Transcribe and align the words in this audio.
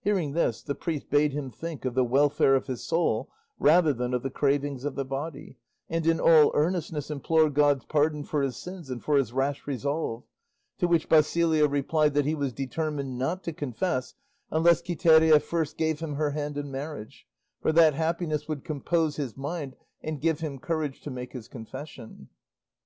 Hearing 0.00 0.32
this 0.32 0.62
the 0.62 0.74
priest 0.74 1.08
bade 1.08 1.32
him 1.32 1.48
think 1.50 1.86
of 1.86 1.94
the 1.94 2.04
welfare 2.04 2.54
of 2.54 2.66
his 2.66 2.84
soul 2.84 3.30
rather 3.58 3.94
than 3.94 4.12
of 4.12 4.22
the 4.22 4.28
cravings 4.28 4.84
of 4.84 4.94
the 4.94 5.06
body, 5.06 5.56
and 5.88 6.06
in 6.06 6.20
all 6.20 6.50
earnestness 6.54 7.10
implore 7.10 7.48
God's 7.48 7.86
pardon 7.86 8.24
for 8.24 8.42
his 8.42 8.58
sins 8.58 8.90
and 8.90 9.02
for 9.02 9.16
his 9.16 9.32
rash 9.32 9.66
resolve; 9.66 10.24
to 10.76 10.86
which 10.86 11.08
Basilio 11.08 11.66
replied 11.66 12.12
that 12.12 12.26
he 12.26 12.34
was 12.34 12.52
determined 12.52 13.16
not 13.16 13.42
to 13.44 13.54
confess 13.54 14.14
unless 14.50 14.82
Quiteria 14.82 15.40
first 15.40 15.78
gave 15.78 16.00
him 16.00 16.16
her 16.16 16.32
hand 16.32 16.58
in 16.58 16.70
marriage, 16.70 17.26
for 17.62 17.72
that 17.72 17.94
happiness 17.94 18.46
would 18.46 18.64
compose 18.64 19.16
his 19.16 19.34
mind 19.34 19.76
and 20.02 20.20
give 20.20 20.40
him 20.40 20.58
courage 20.58 21.00
to 21.00 21.10
make 21.10 21.32
his 21.32 21.48
confession. 21.48 22.28